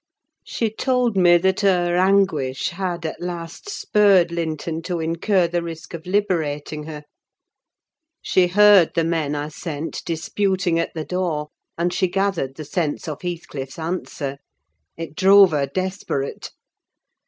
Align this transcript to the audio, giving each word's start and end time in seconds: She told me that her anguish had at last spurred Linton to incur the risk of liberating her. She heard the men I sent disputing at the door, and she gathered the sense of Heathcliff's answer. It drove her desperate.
She 0.43 0.71
told 0.71 1.15
me 1.15 1.37
that 1.37 1.59
her 1.59 1.95
anguish 1.95 2.69
had 2.69 3.05
at 3.05 3.21
last 3.21 3.69
spurred 3.69 4.31
Linton 4.31 4.81
to 4.81 4.99
incur 4.99 5.47
the 5.47 5.61
risk 5.61 5.93
of 5.93 6.07
liberating 6.07 6.85
her. 6.85 7.03
She 8.23 8.47
heard 8.47 8.95
the 8.95 9.03
men 9.03 9.35
I 9.35 9.49
sent 9.49 10.01
disputing 10.03 10.79
at 10.79 10.95
the 10.95 11.05
door, 11.05 11.49
and 11.77 11.93
she 11.93 12.07
gathered 12.07 12.55
the 12.55 12.65
sense 12.65 13.07
of 13.07 13.21
Heathcliff's 13.21 13.77
answer. 13.77 14.39
It 14.97 15.15
drove 15.15 15.51
her 15.51 15.67
desperate. 15.67 16.49